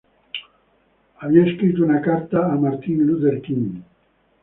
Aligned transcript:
Había 1.19 1.45
escrito 1.45 1.83
una 1.83 2.01
carta 2.01 2.51
a 2.51 2.55
Martin 2.55 3.05
Luther 3.05 3.39
King, 3.39 3.67
Jr. 3.67 3.83